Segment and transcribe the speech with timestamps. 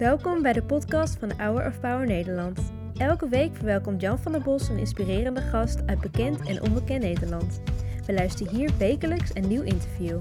[0.00, 2.72] Welkom bij de podcast van Hour of Power Nederland.
[2.96, 7.60] Elke week verwelkomt Jan van der Bos een inspirerende gast uit bekend en onbekend Nederland.
[8.06, 10.18] We luisteren hier wekelijks een nieuw interview.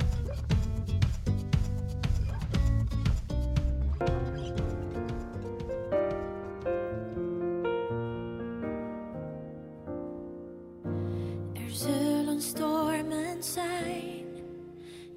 [11.54, 14.26] Er zullen stormen zijn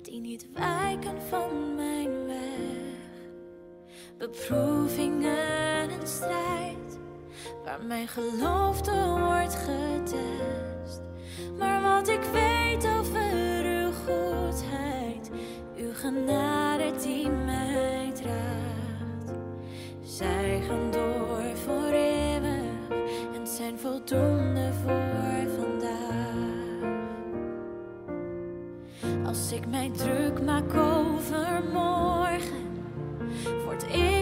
[0.02, 0.71] die niet wijken
[8.14, 11.00] waar mijn geloof door wordt getest.
[11.58, 15.30] Maar wat ik weet over uw goedheid,
[15.76, 19.38] uw genade die mij draagt.
[20.02, 22.88] Zij gaan door voor eeuwig
[23.34, 26.10] en zijn voldoende voor vandaag.
[29.26, 32.80] Als ik mij druk maak over morgen,
[33.64, 34.21] word ik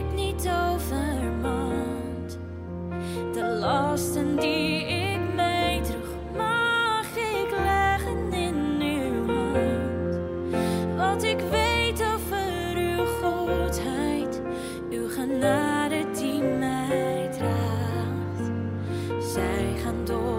[19.90, 20.29] Zij gaan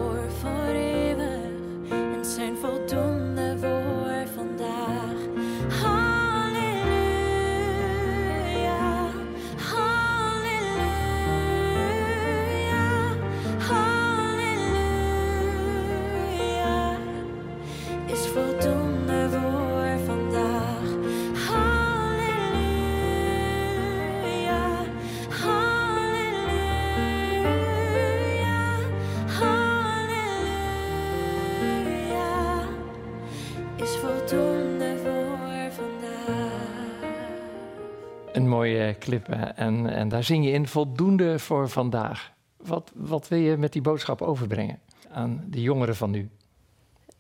[39.06, 39.46] hè?
[39.46, 42.32] en, en daar zing je in voldoende voor vandaag.
[42.58, 44.80] Wat, wat wil je met die boodschap overbrengen
[45.12, 46.30] aan de jongeren van nu?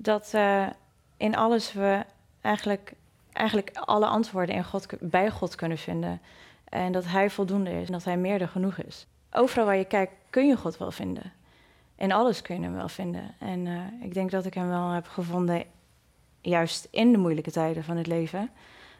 [0.01, 0.67] dat eh,
[1.17, 2.06] in alles we
[2.41, 2.94] eigenlijk,
[3.31, 6.22] eigenlijk alle antwoorden in God, bij God kunnen vinden.
[6.63, 9.07] En dat Hij voldoende is en dat Hij meer dan genoeg is.
[9.31, 11.31] Overal waar je kijkt kun je God wel vinden.
[11.95, 13.35] In alles kun je hem wel vinden.
[13.39, 15.63] En eh, ik denk dat ik hem wel heb gevonden,
[16.41, 18.50] juist in de moeilijke tijden van het leven.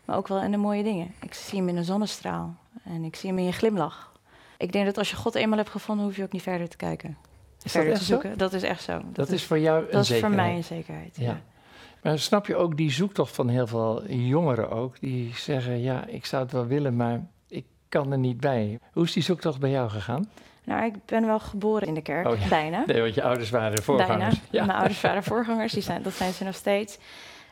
[0.06, 1.14] Maar ook wel in de mooie dingen.
[1.22, 4.12] Ik zie hem in een zonnestraal en ik zie hem in je glimlach.
[4.58, 6.78] Ik denk dat als je God eenmaal hebt gevonden, hoef je ook niet verder te
[6.78, 7.18] kijken.
[7.64, 8.22] Is verder dat te echt zo?
[8.22, 8.38] zoeken.
[8.38, 9.02] Dat is echt zo.
[9.14, 11.16] Dat, is voor jou een dat is voor mij een zekerheid.
[11.18, 11.26] Ja.
[11.26, 11.42] ja.
[12.02, 16.26] Maar snap je ook die zoektocht van heel veel jongeren ook, die zeggen, ja, ik
[16.26, 18.80] zou het wel willen, maar ik kan er niet bij.
[18.94, 20.30] Hoe is die zoektocht bij jou gegaan?
[20.64, 22.48] Nou, ik ben wel geboren in de kerk, Oh ja.
[22.48, 22.84] bijna.
[22.86, 23.84] Nee, want je ouders waren bijna.
[23.84, 24.40] voorgangers.
[24.52, 24.66] Ja.
[24.66, 26.98] Mijn ouders waren voorgangers, die zijn, dat zijn ze nog steeds.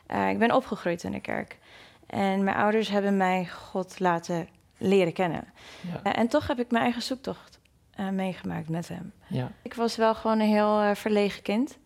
[0.06, 1.58] Eh, ik ben opgegroeid in de kerk.
[2.06, 4.48] En mijn ouders hebben mij God laten
[4.80, 5.44] leren kennen.
[5.92, 6.02] Ja.
[6.02, 7.58] Eh, en toch heb ik mijn eigen zoektocht
[7.90, 9.12] eh, meegemaakt met hem.
[9.26, 9.52] ja.
[9.62, 11.78] Ik was wel gewoon een heel eh, verlegen kind.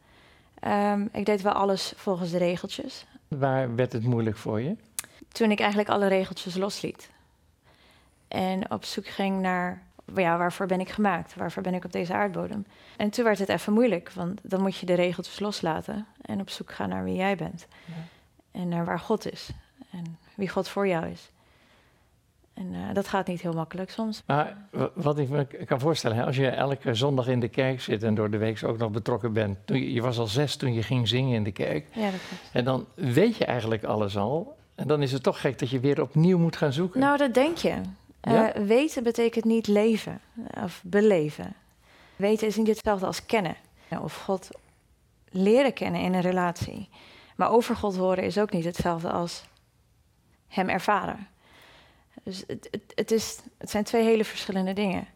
[0.60, 3.06] Ehm, ik deed wel alles volgens de regeltjes.
[3.28, 4.76] Waar werd het moeilijk voor je?
[5.28, 7.10] Toen ik eigenlijk alle regeltjes losliet.
[8.28, 9.82] En op zoek ging naar,
[10.14, 11.34] ja, waarvoor ben ik gemaakt?
[11.34, 12.66] Waarvoor ben ik op deze aardbodem?
[12.96, 16.50] En toen werd het even moeilijk, want dan moet je de regeltjes loslaten en op
[16.50, 17.66] zoek gaan naar wie jij bent.
[17.84, 17.92] Ja.
[18.60, 19.50] En naar waar God is.
[19.90, 21.30] En wie God voor jou is.
[22.54, 24.22] En eh, dat gaat niet heel makkelijk soms.
[24.26, 27.80] Maar wa- wat ik me kan voorstellen, hè, als je elke zondag in de kerk
[27.80, 29.58] zit en door de week ook nog betrokken bent.
[29.64, 31.86] Toen je, je was al zes toen je ging zingen in de kerk.
[31.94, 32.42] Ja, dat klopt.
[32.52, 34.56] En dan weet je eigenlijk alles al.
[34.74, 37.00] En dan is het toch gek dat je weer opnieuw moet gaan zoeken.
[37.00, 37.74] Nou, dat denk je.
[38.20, 40.20] Eh, weten betekent niet leven
[40.64, 41.54] of beleven.
[42.16, 43.56] Weten is niet hetzelfde als kennen.
[44.02, 44.48] Of God
[45.28, 46.88] leren kennen in een relatie.
[47.36, 49.44] Maar over God horen is ook niet hetzelfde als
[50.48, 51.26] Hem ervaren.
[52.22, 55.06] Dus het, het, het, is, het zijn twee hele verschillende dingen.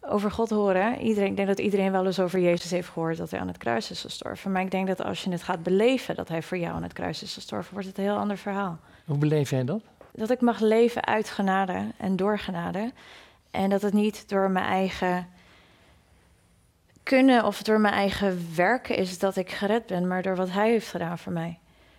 [0.00, 3.30] Over God horen, iedereen, ik denk dat iedereen wel eens over Jezus heeft gehoord dat
[3.30, 4.52] hij aan het kruis is gestorven.
[4.52, 6.92] Maar ik denk dat als je het gaat beleven dat hij voor jou aan het
[6.92, 9.82] kruis is gestorven, wordt het een heel ander verhaal Hoe beleef jij dat?
[10.16, 12.92] dat ik mag leven uit genade en door genade.
[13.50, 15.28] En dat het niet door mijn eigen
[17.02, 20.70] kunnen of door mijn eigen werken is dat ik gered ben, maar door wat hij
[20.70, 21.58] heeft gedaan voor mij.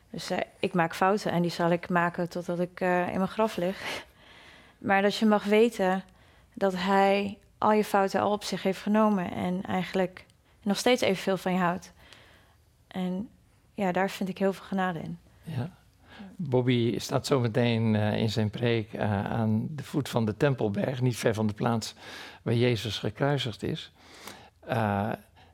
[0.09, 3.27] Dus eh, ik maak fouten en die zal ik maken totdat ik eh, in mijn
[3.27, 4.05] graf lig.
[4.87, 6.03] Maar dat je mag weten
[6.53, 10.25] dat hij al je fouten al op zich heeft genomen en eigenlijk
[10.61, 11.93] nog steeds evenveel van je houdt.
[12.87, 13.29] En
[13.73, 15.19] ja, daar vind ik heel veel genade in.
[15.43, 15.69] Ja.
[16.35, 21.01] Bobby staat zo meteen eh, in zijn preek eh, aan de voet van de Tempelberg,
[21.01, 21.95] niet ver van de plaats
[22.41, 23.91] waar Jezus gekruisigd is.
[24.59, 25.11] Eh,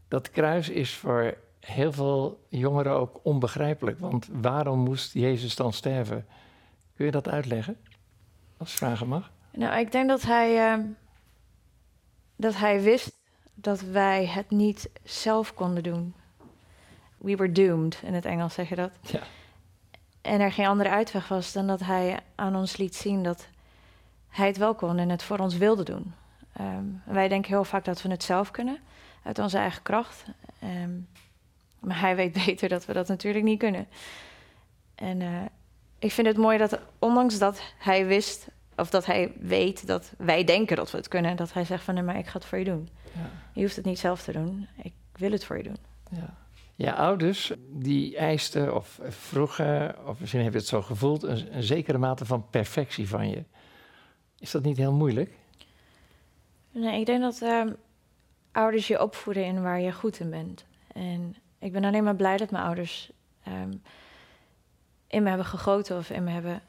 [0.08, 6.26] dat kruis is voor heel veel jongeren ook onbegrijpelijk, want waarom moest Jezus dan sterven?
[6.96, 7.78] Kun je dat uitleggen?
[8.64, 9.32] Als vragen mag.
[9.52, 10.74] Nou, ik denk dat hij.
[10.74, 10.80] eh,
[12.36, 13.12] dat hij wist
[13.54, 16.14] dat wij het niet zelf konden doen.
[17.18, 18.92] We were doomed, in het Engels zeg je dat.
[19.02, 19.20] Ja.
[20.22, 23.48] En er geen andere uitweg was dan dat hij aan ons liet zien dat
[24.30, 26.14] hij het wel kon en het voor ons wilde doen.
[26.54, 28.78] Ehm, wij denken heel vaak dat we het zelf kunnen,
[29.24, 30.24] uit onze eigen kracht.
[30.60, 30.92] Ehm,
[31.80, 33.88] maar hij weet beter dat we dat natuurlijk niet kunnen.
[34.96, 35.42] En eh,
[36.04, 40.44] ik vind het mooi dat, ondanks dat hij wist, of dat hij weet dat wij
[40.44, 42.58] denken dat we het kunnen, dat hij zegt van nee, maar ik ga het voor
[42.58, 42.90] je doen.
[43.14, 43.30] Ja.
[43.54, 45.78] Je hoeft het niet zelf te doen, ik wil het voor je doen.
[46.10, 46.38] Ja.
[46.76, 51.64] Je ouders die eisten of vroegen, of misschien heb je het zo gevoeld, een, een
[51.64, 53.44] zekere mate van perfectie van je.
[54.40, 55.32] Is dat niet heel moeilijk?
[56.72, 57.74] Nee, ik denk dat ehm,
[58.52, 60.66] ouders je opvoeden in waar je goed in bent.
[60.94, 63.12] En ik ben alleen maar blij dat mijn ouders
[63.44, 63.72] ehm,
[65.14, 66.62] in me hebben gegoten of in me hebben,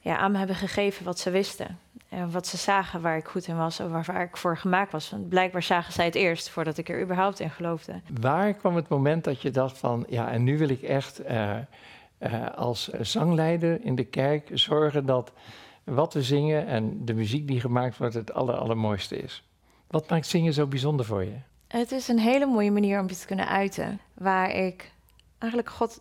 [0.00, 1.78] ja, aan me hebben gegeven wat ze wisten.
[2.08, 4.92] En wat ze zagen waar ik goed in was of waar, waar ik voor gemaakt
[4.92, 5.10] was.
[5.10, 8.00] Want blijkbaar zagen zij het eerst voordat ik er überhaupt in geloofde.
[8.20, 11.56] Waar kwam het moment dat je dacht van, ja, en nu wil ik echt eh,
[12.18, 15.32] eh, als zangleider in de kerk zorgen dat
[15.84, 19.44] wat we zingen en de muziek die gemaakt wordt het aller, allermooiste is?
[19.86, 21.36] Wat maakt zingen zo bijzonder voor je?
[21.68, 24.00] Het is een hele mooie manier om je te kunnen uiten.
[24.14, 24.92] Waar ik
[25.38, 26.00] eigenlijk God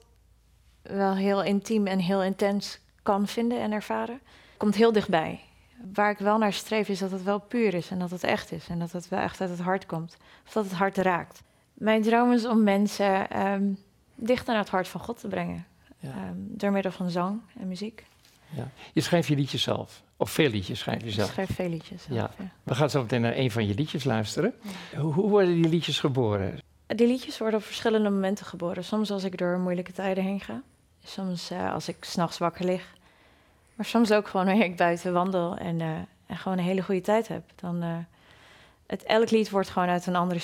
[0.88, 4.20] wel heel intiem en heel intens kan vinden en ervaren.
[4.58, 5.40] Komt heel dichtbij.
[5.94, 8.52] Waar ik wel naar streef is dat het wel puur is en dat het echt
[8.52, 8.68] is.
[8.70, 10.18] En dat het wel echt uit het hart komt.
[10.48, 11.42] Of dat het hart raakt.
[11.74, 13.64] Mijn droom is om mensen ehm,
[14.16, 15.66] dichter naar het hart van God te brengen.
[16.00, 16.10] Ja.
[16.10, 18.06] Ehm, door middel van zang en muziek.
[18.50, 18.68] Ja.
[18.94, 21.30] Je schrijft je liedjes zelf, of veel liedjes schrijf je Ik zelf.
[21.30, 22.04] schrijf veel liedjes.
[22.04, 22.32] zelf, Ja.
[22.38, 22.50] ja.
[22.64, 24.54] We gaan zo meteen naar een van je liedjes luisteren.
[24.98, 26.60] Hoe, hoe worden die liedjes geboren?
[26.88, 28.84] Die liedjes worden op verschillende momenten geboren.
[28.84, 30.62] Soms als ik door moeilijke tijden heen ga.
[31.06, 32.94] Soms eh, als ik s'nachts wakker lig.
[33.76, 35.88] Maar soms ook gewoon wanneer ik buiten wandel en, eh,
[36.26, 37.44] en gewoon een hele goede tijd heb.
[37.56, 37.98] Dan, eh,
[38.86, 40.42] het, elk lied wordt gewoon uit een andere,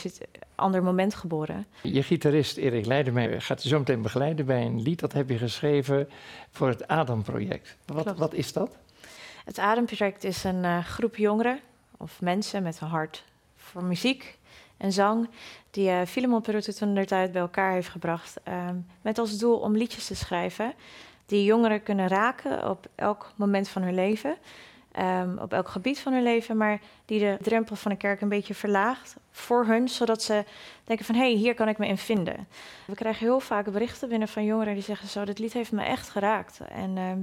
[0.56, 1.66] ander moment geboren.
[1.82, 5.38] Je gitarist Erik Leidermeijer gaat je zo meteen begeleiden bij een lied dat heb je
[5.38, 6.10] geschreven
[6.52, 7.78] voor het Adam-project.
[7.86, 8.78] Wat, wat is dat?
[9.46, 11.60] Het Ademproject is een groep jongeren
[11.98, 13.24] of mensen met een hart
[13.56, 14.40] voor muziek
[14.82, 15.30] en zang.
[15.72, 18.40] Die eh Filemon Perutte toen der tijd bij elkaar heeft gebracht.
[18.44, 20.74] ehm, met als doel om liedjes te schrijven
[21.26, 24.36] die jongeren kunnen raken op elk moment van hun leven.
[24.92, 28.30] ehm, op elk gebied van hun leven, maar die de drempel van de kerk een
[28.30, 30.44] beetje verlaagt voor hun, zodat ze
[30.84, 32.48] denken van hé, hey, hier kan ik me in vinden.
[32.86, 35.84] We krijgen heel vaak berichten binnen van jongeren die zeggen zo, dit lied heeft me
[35.84, 36.60] echt geraakt.
[36.70, 37.20] En ehm,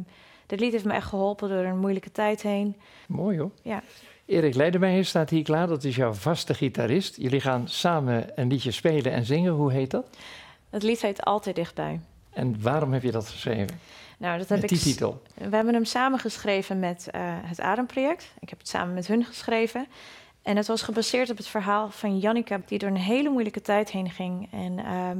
[0.46, 2.76] dit lied heeft me echt geholpen door een moeilijke tijd heen.
[3.08, 3.50] Mooi hoor.
[3.62, 3.82] Ja.
[4.28, 7.16] Erik Leidermeijer staat hier klaar, dat is jouw vaste gitarist.
[7.16, 9.52] Jullie gaan samen een liedje spelen en zingen.
[9.52, 10.06] Hoe heet dat?
[10.70, 12.00] Het lied heet Altijd Dichtbij.
[12.32, 13.80] En waarom heb je dat geschreven?
[14.18, 15.22] Nou, dat heb Met die titel.
[15.34, 18.32] We hebben hem samen geschreven met eh, het Ademproject.
[18.40, 19.86] Ik heb het samen met hun geschreven.
[20.42, 23.90] En het was gebaseerd op het verhaal van Jannica, die door een hele moeilijke tijd
[23.90, 24.48] heen ging.
[24.52, 25.18] En ehm,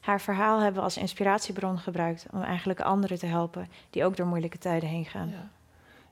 [0.00, 4.26] haar verhaal hebben we als inspiratiebron gebruikt om eigenlijk anderen te helpen die ook door
[4.26, 5.28] moeilijke tijden heen gaan.
[5.28, 5.50] Ja.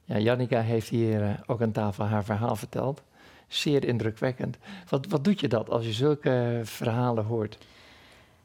[0.05, 3.03] Ja, Jannica heeft hier eh, ook aan tafel haar verhaal verteld.
[3.49, 4.56] Zeer indrukwekkend.
[4.89, 7.59] Wat, wat doet je dat als je zulke verhalen hoort?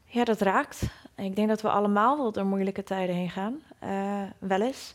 [0.04, 0.82] Ja, dat raakt.
[1.16, 3.54] Ik denk dat we allemaal wel door moeilijke tijden heen gaan.
[3.78, 4.94] eh, wel eens.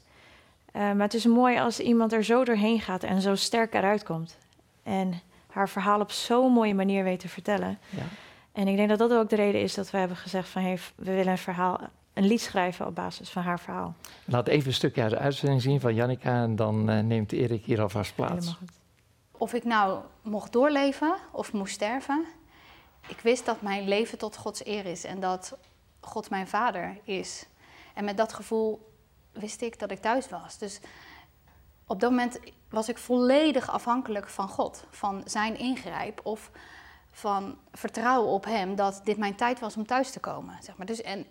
[0.72, 4.04] Eh, maar het is mooi als iemand er zo doorheen gaat en zo sterk eruit
[4.04, 4.38] komt.
[4.84, 7.78] En haar verhaal op zo'n mooie manier weet te vertellen.
[7.89, 8.04] Ja.
[8.51, 10.62] En ik denk dat dat ook de reden is dat we hebben gezegd van...
[10.62, 11.80] Hey, we willen een verhaal,
[12.15, 13.95] een lied schrijven op basis van haar verhaal.
[14.25, 17.65] Laat even een stukje uit de uitzending zien van Jannica en dan eh, neemt Erik
[17.65, 18.57] hier alvast plaats.
[19.31, 22.25] Of ik nou mocht doorleven of moest sterven,
[23.07, 25.57] ik wist dat mijn leven tot Gods eer is en dat
[26.00, 27.45] God mijn vader is.
[27.93, 28.93] En met dat gevoel
[29.31, 30.57] wist ik dat ik thuis was.
[30.57, 30.79] Dus
[31.88, 36.51] op dat moment was ik volledig afhankelijk van God, van zijn ingrijp of
[37.12, 40.57] van vertrouwen op hem dat dit mijn tijd was om thuis te komen.
[40.62, 40.86] Zeg maar.
[40.86, 41.25] dus, en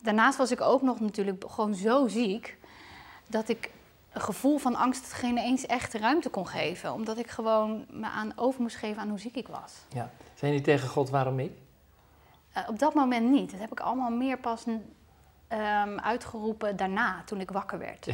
[0.00, 2.58] daarnaast was ik ook nog natuurlijk gewoon zo ziek
[3.26, 3.70] dat ik
[4.12, 6.92] een gevoel van angst geen eens echt ruimte kon geven.
[6.92, 9.72] Omdat ik gewoon me aan over moest geven aan hoe ziek ik was.
[9.88, 10.10] Ja.
[10.34, 11.52] Zijn jullie tegen God, waarom ik?
[12.52, 13.50] Eh, op dat moment niet.
[13.50, 14.64] Dat heb ik allemaal meer pas
[15.48, 18.08] ehm, uitgeroepen daarna, toen ik wakker werd.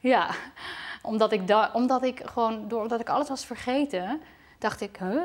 [0.00, 0.30] Ja,
[1.02, 4.20] omdat ik, da- omdat ik gewoon, doordat ik alles was vergeten,
[4.58, 5.24] dacht ik, huh,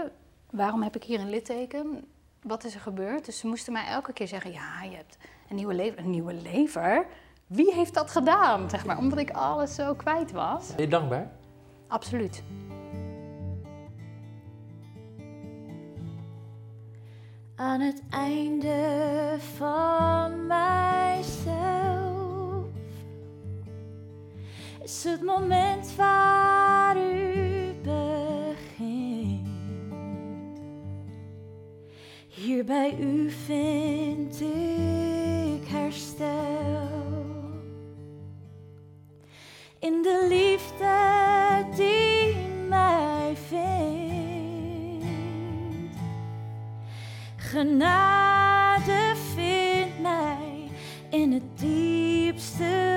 [0.50, 2.06] waarom heb ik hier een litteken?
[2.42, 3.26] Wat is er gebeurd?
[3.26, 5.18] Dus ze moesten mij elke keer zeggen, ja, je hebt
[5.52, 6.00] een nieuwe lever?
[6.00, 7.06] Een nieuwe lever?
[7.48, 8.70] Wie heeft dat gedaan?
[8.70, 10.76] Zeg maar, omdat ik alles zo kwijt was.
[10.76, 11.32] Ben je dankbaar?
[11.88, 12.44] Absoluut.
[17.56, 22.66] Aan het einde van mijzelf
[24.84, 29.48] is het moment waar u begint.
[32.28, 34.42] Hier bij u vindt.
[34.42, 34.91] ik.
[39.80, 42.36] In de liefde die
[42.70, 45.06] mij vindt.
[47.36, 50.70] Genade vindt mij
[51.10, 52.91] in het diepste.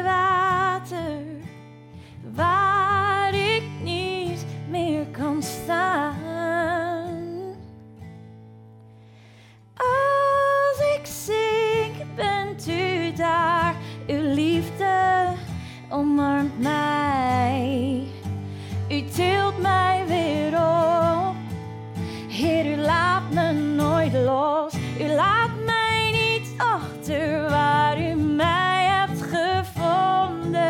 [15.95, 18.03] omarmt mij.
[18.89, 21.35] U tilt mij weer op.
[22.29, 24.75] Heer, u laat me nooit los.
[25.01, 30.63] U laat mij niet achter waar u mij hebt gevonden.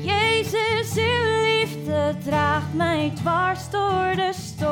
[0.00, 4.70] Jezus, uw liefde draagt mij dwars door de storm.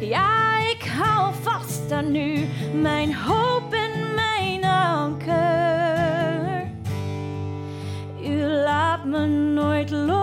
[0.00, 2.48] Ja, ik hou vast aan u.
[2.72, 3.77] Mijn hoop
[9.04, 10.16] laat nooit los.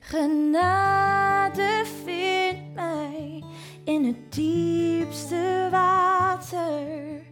[0.00, 3.44] Genade vindt mij
[3.84, 7.22] in het diepste water,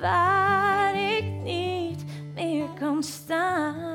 [0.00, 2.04] waar ik niet
[2.34, 3.93] meer kan staan.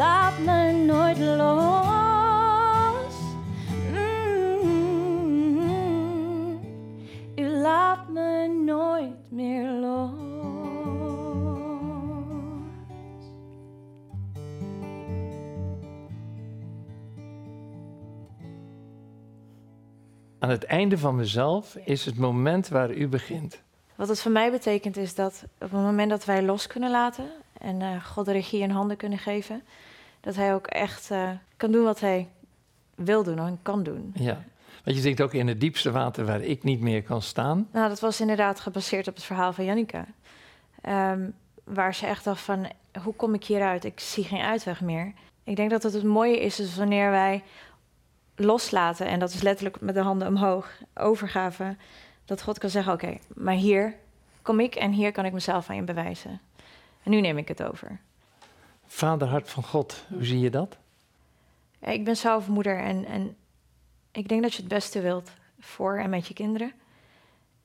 [0.00, 3.14] Laat me nooit los.
[3.92, 5.00] Mm.
[7.36, 10.10] U laat me nooit meer los.
[20.38, 23.62] Aan het einde van mezelf is het moment waar u begint.
[23.96, 27.30] Wat het voor mij betekent is dat op het moment dat wij los kunnen laten
[27.60, 29.62] en eh, God de regie in handen kunnen geven,
[30.20, 32.28] dat Hij ook echt eh, kan doen wat Hij
[32.94, 34.12] wil doen en kan doen.
[34.14, 34.44] Ja.
[34.84, 37.68] Want je denkt ook in het diepste water waar ik niet meer kan staan.
[37.72, 40.06] Nou, dat was inderdaad gebaseerd op het verhaal van Jannica.
[40.80, 41.30] Ehm,
[41.64, 42.70] waar ze echt dacht van,
[43.02, 43.84] hoe kom ik hieruit?
[43.84, 45.12] Ik zie geen uitweg meer.
[45.44, 47.42] Ik denk dat het het mooie is, is wanneer wij
[48.36, 51.76] loslaten, en dat is letterlijk met de handen omhoog, overgave,
[52.24, 53.94] dat God kan zeggen, oké, maar hier
[54.42, 56.40] kom ik en hier kan ik mezelf aan je bewijzen.
[57.02, 58.00] En nu neem ik het over.
[58.86, 60.78] Vaderhart van God, hoe zie je dat?
[61.80, 63.36] Ik ben zelf moeder en, en
[64.12, 65.30] ik denk dat je het beste wilt
[65.60, 66.72] voor en met je kinderen.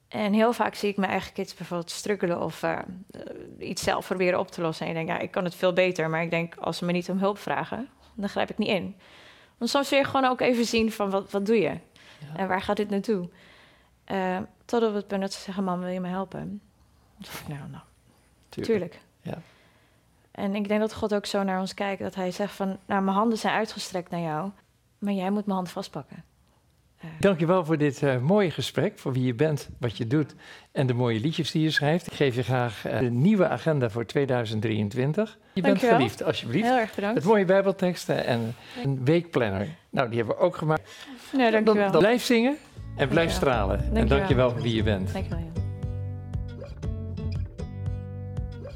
[0.07, 2.79] En heel vaak zie ik mijn eigen kids bijvoorbeeld struggelen of eh, eh,
[3.59, 4.85] iets zelf proberen op te lossen.
[4.85, 6.91] En ik denk, ja, ik kan het veel beter, maar ik denk, als ze me
[6.91, 8.95] niet om hulp vragen, dan grijp ik niet in.
[9.57, 11.79] Want soms wil je gewoon ook even zien van, wat, wat doe je?
[12.19, 12.35] Ja.
[12.35, 13.29] En waar gaat dit naartoe?
[14.03, 16.61] Eh tot op het punt dat ze zeggen, mam, wil je me helpen?
[17.17, 17.83] Dan zeg ik, nou, nou,
[18.49, 18.99] tuurlijk.
[19.25, 19.37] Ja.
[20.31, 23.01] En ik denk dat God ook zo naar ons kijkt, dat hij zegt van, nou,
[23.03, 24.49] mijn handen zijn uitgestrekt naar jou,
[24.99, 26.23] maar jij moet mijn hand vastpakken.
[27.19, 30.35] Dankjewel voor dit eh, mooie gesprek, voor wie je bent, wat je doet
[30.71, 32.07] en de mooie liedjes die je schrijft.
[32.07, 35.37] Ik geef je graag eh, de nieuwe agenda voor 2023.
[35.53, 35.95] Je bent Dankjewel.
[35.95, 36.65] geliefd, alsjeblieft.
[36.67, 37.15] Heel erg bedankt.
[37.17, 39.67] Het mooie bijbelteksten en een weekplanner.
[39.89, 40.91] Nou, die hebben we ook gemaakt.
[41.33, 41.83] Nee, dankjewel.
[41.83, 42.57] Dan, dan blijf zingen
[42.97, 43.29] en blijf Dankjewel.
[43.29, 43.77] stralen.
[43.79, 44.17] En Dankjewel.
[44.17, 45.13] dankjewel voor wie je bent.
[45.13, 45.64] Dankjewel, Jan.